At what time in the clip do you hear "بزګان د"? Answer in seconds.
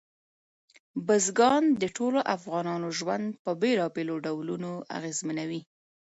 1.07-1.83